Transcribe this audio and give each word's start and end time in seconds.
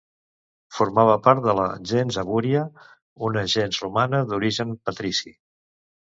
Formava 0.77 1.17
part 1.27 1.43
de 1.47 1.53
la 1.59 1.65
gens 1.91 2.17
Abúria, 2.21 2.65
una 3.29 3.45
gens 3.53 3.79
romana 3.85 4.25
d'origen 4.33 4.75
patrici. 4.91 5.37